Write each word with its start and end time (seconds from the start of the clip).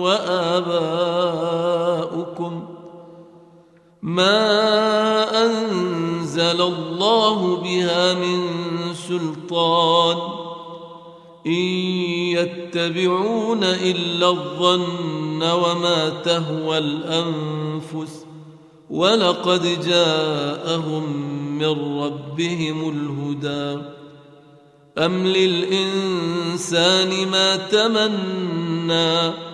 وآباؤكم 0.00 1.40
ما 4.02 5.46
أنزل 5.46 6.60
الله 6.62 7.56
بها 7.56 8.14
من 8.14 8.48
سلطان 8.94 10.16
إن 11.46 11.52
يتبعون 12.36 13.64
إلا 13.64 14.28
الظن 14.28 15.42
وما 15.42 16.08
تهوى 16.24 16.78
الأنفس 16.78 18.24
ولقد 18.90 19.86
جاءهم 19.86 21.12
من 21.58 22.00
ربهم 22.02 22.88
الهدى 22.88 23.82
أم 24.98 25.26
للإنسان 25.26 27.08
ما 27.28 27.56
تمنى 27.56 29.49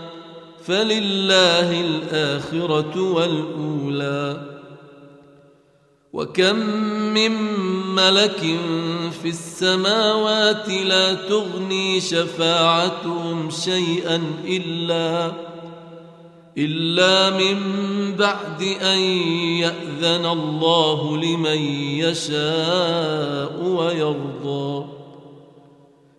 فلله 0.66 1.80
الآخرة 1.80 3.00
والأولى. 3.00 4.56
وكم 6.12 6.56
من 7.14 7.32
ملك 7.94 8.40
في 9.22 9.28
السماوات 9.28 10.68
لا 10.68 11.14
تغني 11.14 12.00
شفاعتهم 12.00 13.50
شيئا 13.50 14.22
إلا 14.44 15.32
إلا 16.58 17.30
من 17.30 17.58
بعد 18.16 18.62
أن 18.82 18.98
يأذن 19.60 20.26
الله 20.26 21.16
لمن 21.16 21.58
يشاء 22.00 23.62
ويرضى. 23.62 24.95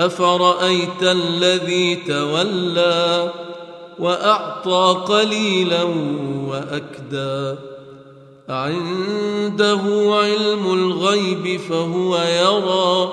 أفرأيت 0.00 1.02
الذي 1.02 1.94
تولى 1.94 3.32
وأعطى 3.98 5.04
قليلا 5.08 5.82
وأكدى 6.48 7.58
عنده 8.48 9.80
علم 10.10 10.72
الغيب 10.72 11.60
فهو 11.60 12.16
يرى 12.16 13.10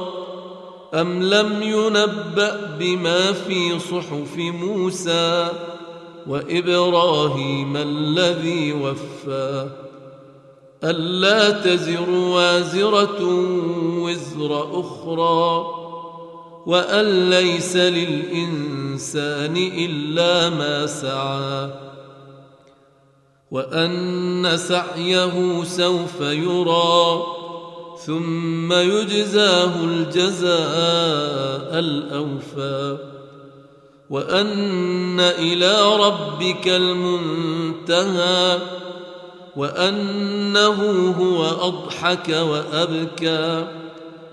أم 0.94 1.24
لم 1.24 1.62
ينبأ 1.62 2.75
بما 2.80 3.31
في 3.31 3.80
صحف 3.80 4.38
موسى 4.38 5.48
وإبراهيم 6.28 7.78
الذي 7.78 8.74
وفى 8.74 9.69
ألا 10.83 11.50
تزر 11.50 12.10
وازرة 12.10 13.24
وزر 14.00 14.80
أخرى 14.80 15.77
وأن 16.68 17.30
ليس 17.30 17.75
للإنسان 17.75 19.58
إلا 19.58 20.50
ما 20.50 20.86
سعى. 20.86 21.69
وأن 23.52 24.58
سعيه 24.58 25.64
سوف 25.64 26.22
يرى 26.22 27.24
ثم 28.06 28.74
يجزاه 28.74 29.84
الجزاء 29.84 30.60
الأوفى. 31.80 32.98
وأن 34.10 35.19
إلى 35.19 35.96
ربك 35.96 36.68
المنتهى 36.68 38.60
وأنه 39.56 41.10
هو 41.19 41.46
أضحك 41.68 42.30
وأبكى. 42.30 43.68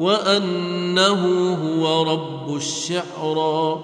وأنه 0.00 1.52
هو 1.54 2.02
رب 2.12 2.56
الشعرى 2.56 3.80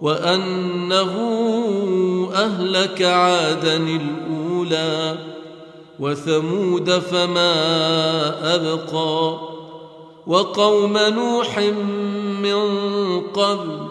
وأنه 0.00 1.12
أهلك 2.34 3.02
عادا 3.02 3.76
الأولى 3.76 5.18
وثمود 6.00 6.90
فما 6.90 7.54
أبقى 8.54 9.38
وقوم 10.26 10.98
نوح 10.98 11.58
من 12.42 12.60
قبل 13.20 13.88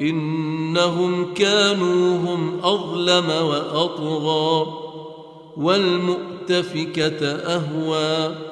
إنهم 0.00 1.34
كانوا 1.34 2.16
هم 2.16 2.60
أظلم 2.64 3.30
وأطغى 3.30 4.66
والمؤتفكة 5.56 7.26
أهوى. 7.26 8.51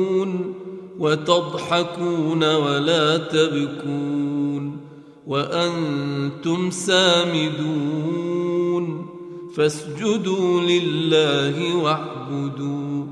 وتضحكون 1.01 2.43
ولا 2.55 3.17
تبكون 3.17 4.77
وأنتم 5.27 6.71
سامدون 6.71 8.31
فاسجدوا 9.55 10.61
لله 10.61 11.75
واعبدوا 11.75 13.05